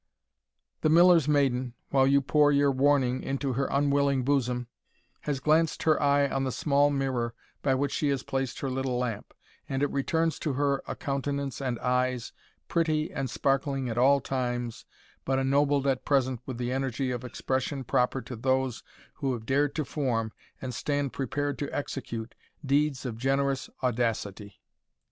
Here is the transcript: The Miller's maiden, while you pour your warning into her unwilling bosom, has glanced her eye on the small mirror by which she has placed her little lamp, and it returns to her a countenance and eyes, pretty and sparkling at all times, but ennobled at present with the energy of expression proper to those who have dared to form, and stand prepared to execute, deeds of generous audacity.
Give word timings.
The 0.81 0.89
Miller's 0.89 1.27
maiden, 1.27 1.75
while 1.91 2.07
you 2.07 2.21
pour 2.23 2.51
your 2.51 2.71
warning 2.71 3.21
into 3.21 3.53
her 3.53 3.67
unwilling 3.69 4.23
bosom, 4.23 4.65
has 5.29 5.39
glanced 5.39 5.83
her 5.83 6.01
eye 6.01 6.27
on 6.27 6.43
the 6.43 6.51
small 6.51 6.89
mirror 6.89 7.35
by 7.61 7.75
which 7.75 7.91
she 7.91 8.09
has 8.09 8.23
placed 8.23 8.61
her 8.61 8.69
little 8.71 8.97
lamp, 8.97 9.31
and 9.69 9.83
it 9.83 9.91
returns 9.91 10.39
to 10.39 10.53
her 10.53 10.81
a 10.87 10.95
countenance 10.95 11.61
and 11.61 11.77
eyes, 11.77 12.33
pretty 12.67 13.13
and 13.13 13.29
sparkling 13.29 13.89
at 13.89 13.97
all 13.99 14.19
times, 14.19 14.85
but 15.23 15.37
ennobled 15.37 15.85
at 15.85 16.03
present 16.03 16.41
with 16.47 16.57
the 16.57 16.71
energy 16.71 17.11
of 17.11 17.23
expression 17.23 17.83
proper 17.83 18.23
to 18.23 18.35
those 18.35 18.81
who 19.17 19.33
have 19.33 19.45
dared 19.45 19.75
to 19.75 19.85
form, 19.85 20.31
and 20.59 20.73
stand 20.73 21.13
prepared 21.13 21.59
to 21.59 21.69
execute, 21.69 22.33
deeds 22.65 23.05
of 23.05 23.19
generous 23.19 23.69
audacity. 23.83 24.61